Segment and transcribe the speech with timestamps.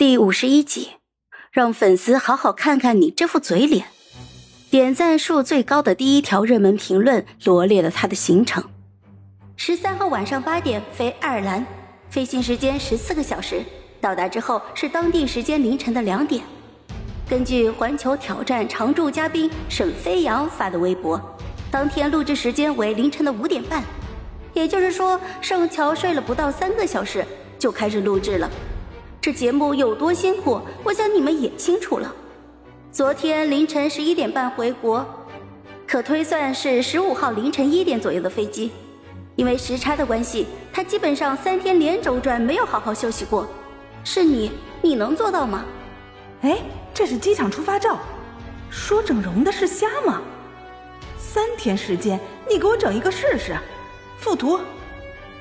[0.00, 0.92] 第五十一集，
[1.52, 3.84] 让粉丝好好看看你这副嘴脸。
[4.70, 8.64] 点赞数最高的第一条热门评论罗列了他的行程：
[9.56, 11.66] 十三号晚上八点飞爱尔兰，
[12.08, 13.62] 飞行时间十四个小时，
[14.00, 16.42] 到达之后是当地时间凌晨的两点。
[17.28, 21.20] 根据环球挑战常驻嘉宾沈飞扬发的微博，
[21.70, 23.84] 当天录制时间为凌晨的五点半，
[24.54, 27.22] 也就是说，盛乔睡了不到三个小时
[27.58, 28.50] 就开始录制了。
[29.22, 32.10] 这节目有多辛苦，我想你们也清楚了。
[32.90, 35.04] 昨天凌晨十一点半回国，
[35.86, 38.72] 可推算是十五号凌晨一点左右的飞机。
[39.36, 43.46] 因为时差的关系，他基本上三天连轴转，没有好好休息过。
[44.04, 45.66] 是你，你能做到吗？
[46.40, 46.56] 哎，
[46.94, 47.98] 这是机场出发照，
[48.70, 50.22] 说整容的是瞎吗？
[51.18, 52.18] 三天时间，
[52.50, 53.54] 你给我整一个试试。
[54.16, 54.58] 附图。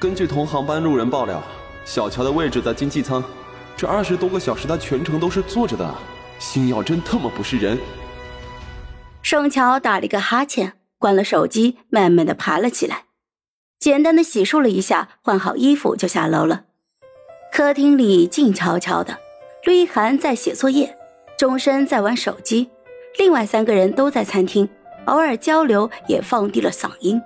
[0.00, 1.40] 根据同航班路人爆料，
[1.84, 3.22] 小乔的位置在经济舱，
[3.80, 5.94] 这二十多个小时他全程都是坐着的。
[6.38, 7.78] 星耀真特么不是人！
[9.22, 13.04] 盛乔打了一个哈欠，关了手机，慢慢的爬了起来，
[13.78, 16.64] 简单的洗漱了一下，换好衣服就下楼了。
[17.50, 19.18] 客厅里静悄悄的，
[19.64, 20.94] 陆一涵在写作业，
[21.38, 22.68] 钟深在玩手机，
[23.16, 24.68] 另外三个人都在餐厅，
[25.06, 27.18] 偶尔交流也放低了嗓音。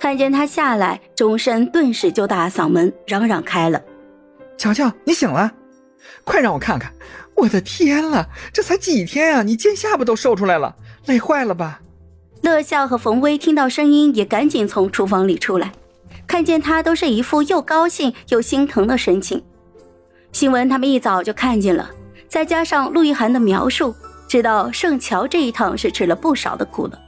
[0.00, 3.80] 看见他下来，钟深顿时就大嗓门嚷嚷开了
[4.58, 5.52] ：“乔乔，你醒了，
[6.24, 6.92] 快让我看看！”
[7.36, 10.74] 我的天了，这才几天啊，你尖下巴都瘦出来了，
[11.06, 11.80] 累坏了吧？
[12.42, 15.72] 乐笑和冯威听到声音也赶紧从厨房里出来，
[16.26, 19.42] 看见他都是一副又高兴又心疼的神情。
[20.32, 21.90] 新闻他们一早就看见了，
[22.28, 23.94] 再加上陆一涵的描述，
[24.28, 26.98] 知道盛乔这一趟是吃了不少的苦了。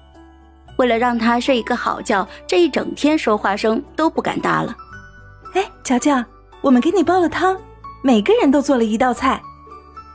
[0.77, 4.75] 为了让他睡一个好觉，这一整天说话声都不敢大了。
[5.55, 6.25] 哎，乔乔，
[6.61, 7.61] 我们给你煲了汤，
[8.03, 9.43] 每个人都做了一道菜。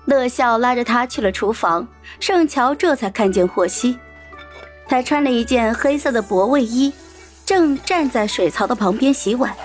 [0.05, 1.87] 乐笑拉着他去了厨房，
[2.19, 3.97] 盛乔这才看见霍希，
[4.87, 6.93] 他穿了一件黑色的薄卫衣，
[7.43, 9.55] 正站在水槽的旁边洗碗，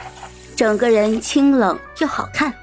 [0.56, 2.54] 整个人清冷又好看，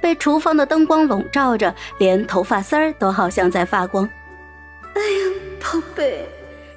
[0.00, 4.08] 被厨房的灯光笼罩着，连头发丝儿都好像在发光。
[4.94, 6.26] 哎呀，宝贝，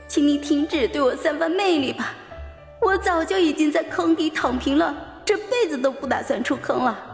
[0.10, 2.14] 请你停止对我散发魅力吧，
[2.82, 4.94] 我早就已经在坑底躺平了，
[5.24, 7.11] 这辈子都不打算出坑了。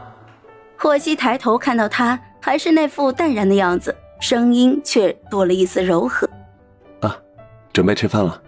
[0.78, 2.20] 霍希抬头看到他。
[2.40, 6.30] 还是那副淡然的样子，声音却多了一丝柔和。
[7.02, 7.20] 啊，
[7.74, 8.42] 准备吃饭了。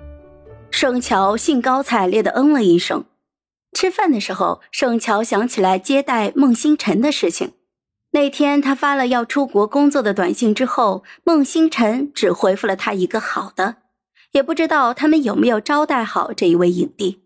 [0.71, 3.03] 盛乔兴高采烈的嗯了一声。
[3.73, 7.51] 吃饭的时候，盛乔想起来接待孟星辰的事情。
[8.11, 13.75] 那天他发了要出国工作的短信之后，孟星辰只回复了他一个好的，
[14.31, 17.21] 也不知道他们有没有招待好这一位影帝。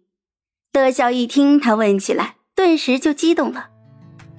[0.73, 3.67] 乐笑一听他问起来，顿时就激动了。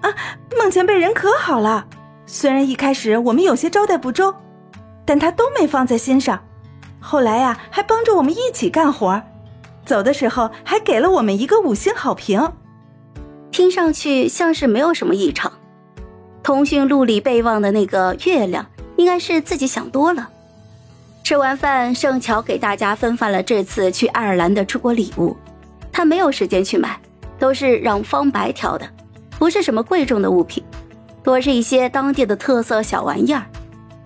[0.05, 0.15] 啊，
[0.59, 1.87] 孟前辈人可好了。
[2.27, 4.35] 虽然一开始我们有些招待不周，
[5.07, 6.39] 但他都没放在心上。
[7.01, 9.23] 后来呀，还帮着我们一起干活，
[9.87, 12.53] 走的时候还给了我们一个五星好评。
[13.51, 15.51] 听上去像是没有什么异常。
[16.43, 18.67] 通讯录里备忘的那个月亮，
[18.97, 20.29] 应该是自己想多了。
[21.23, 25.35] 吃完饭，盛乔给大家分发了这次去爱尔兰的出国礼物。
[25.91, 27.01] 他没有时间去买，
[27.39, 28.87] 都是让方白挑的，
[29.39, 30.65] 不是什么贵重的物品。
[31.23, 33.45] 多是一些当地的特色小玩意儿，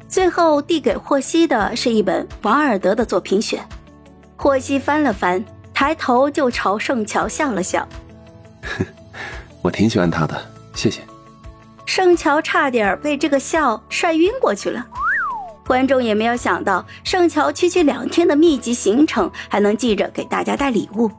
[0.08, 3.60] 最后递给霍希的是一本王尔德的作品选。
[4.36, 5.44] 霍希翻了翻，
[5.74, 7.86] 抬头就朝圣乔笑了笑
[8.62, 8.86] ：“哼，
[9.62, 10.40] 我挺喜欢他的，
[10.74, 11.00] 谢谢。”
[11.84, 14.86] 圣乔差点被这个笑帅晕过去了。
[15.66, 21.10] 观众也没有想到，圣乔区区两天的密集行程还能记着给大家带礼物。